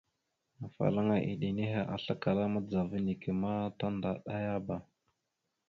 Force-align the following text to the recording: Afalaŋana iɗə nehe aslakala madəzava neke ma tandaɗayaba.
Afalaŋana 0.65 1.15
iɗə 1.31 1.47
nehe 1.57 1.79
aslakala 1.95 2.43
madəzava 2.53 2.97
neke 3.05 3.31
ma 3.41 3.51
tandaɗayaba. 3.79 4.75